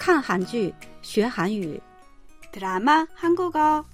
[0.00, 1.80] 看韩剧学韩语，
[2.52, 3.84] 드라마 한국어.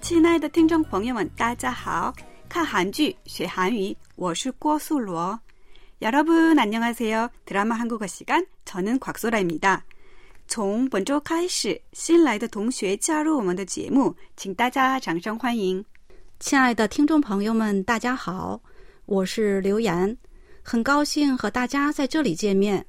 [0.00, 2.14] 亲爱的听众朋友们，大家好！
[2.48, 5.38] 看韩剧学韩语，我是郭素罗。
[6.00, 7.28] 여러분안녕하세요。
[7.44, 9.80] 드라마 한국어 시간， 저는 곽소라입니다。
[10.46, 15.84] 从本周开始，新来的同学加入我们的节目，请大家掌声欢迎。
[16.38, 18.60] 亲爱的听众朋友们，大家好，
[19.06, 20.16] 我是刘岩，
[20.62, 22.84] 很高兴和大家在这里见面。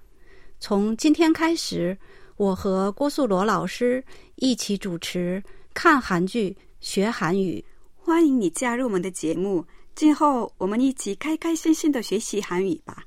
[0.59, 1.97] 从今天开始，
[2.35, 4.03] 我和郭素罗老师
[4.35, 7.63] 一起主持看韩剧学韩语。
[7.95, 13.03] 欢迎你加入我们的节目，今后我们一起开开心心的学习韩语吧。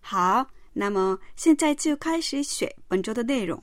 [0.00, 3.60] 好，那么现在就开始学本周的内容。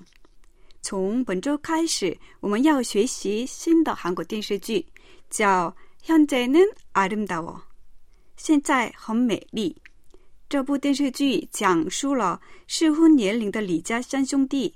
[0.82, 4.86] 从本周开始，我们要学习新的韩国电视剧，
[5.30, 5.70] 叫《
[6.02, 7.58] 현재는아름다워》，
[8.36, 9.76] 现在很美丽。
[10.54, 14.74] 这部电视剧讲述了适婚年龄的李家三兄弟，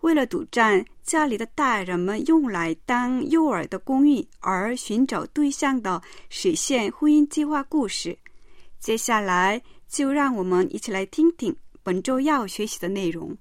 [0.00, 8.18] 为了堵占家里的大人们用来当诱饵的公寓而寻找对象的实现婚姻计划故事。
[8.78, 13.36] 接下来，就让我们一起来听听本周要学习的内容。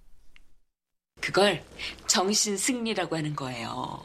[1.21, 1.61] 그걸
[2.07, 4.01] 정신승리라고 하는 거예요.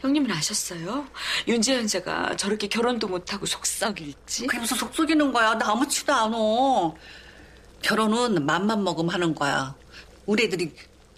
[0.00, 1.06] 형님은 아셨어요?
[1.46, 4.46] 윤재 현재가 저렇게 결혼도 못하고 속썩일지?
[4.46, 5.54] 그게 무슨 속속이는 거야.
[5.54, 6.36] 나 아무치도 않아.
[7.82, 9.74] 결혼은 맘만 먹으면 하는 거야.
[10.26, 10.72] 우리 애들이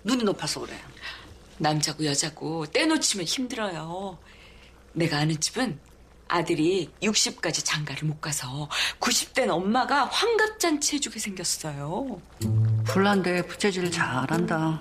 [0.04, 0.78] 눈이 높아서 그래.
[1.58, 4.18] 남자고 여자고 떼놓치면 힘들어요.
[4.92, 5.78] 내가 아는 집은
[6.28, 8.68] 아들이 60까지 장가를 못 가서
[9.00, 12.20] 90된 엄마가 환갑잔치 해주게 생겼어요.
[12.84, 14.80] 불난데 부채질 잘한다.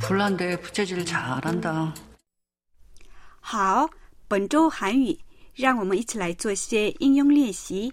[0.00, 1.94] 불난데 부채질 잘한다.
[3.40, 3.90] 好，
[4.28, 5.18] 本周韩语，
[5.54, 7.92] 让我们一起来做些应用练习。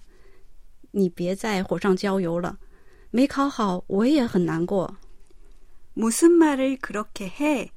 [0.95, 2.59] 你别在火上浇油了，
[3.09, 4.95] 没考好我也很难过。
[5.95, 7.71] 무슨 말을 그렇게 해?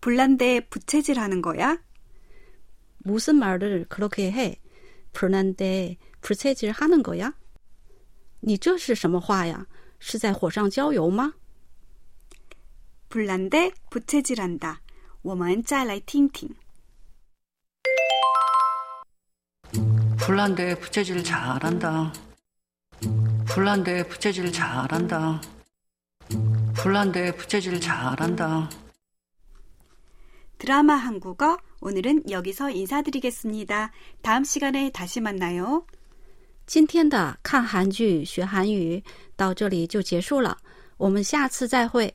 [0.00, 1.78] 불난데 부채질 하는 거야?
[2.98, 4.60] 무슨 말을 그렇게 해?
[5.12, 7.34] 불난데 부채질 하는 거야?
[8.40, 9.66] 你这是什么话呀？
[9.98, 11.34] 是在火上浇油吗？
[13.08, 14.80] 불난데 부채질한다.
[15.22, 16.54] 我们再来听听.
[20.18, 22.12] 불난데 부채질 잘한다.
[23.46, 25.40] 불난데 부채질 잘한다.
[26.74, 28.70] 불난데 부채질 잘한다.
[30.58, 33.92] 드라마 한국어 오늘은 여기서 인사드리겠습니다.
[34.22, 35.86] 다음 시간에 다시 만나요.
[36.69, 39.03] 今天的看韩剧学韩语
[39.35, 40.55] 到这里就结束了，
[40.97, 42.13] 我们下次再会。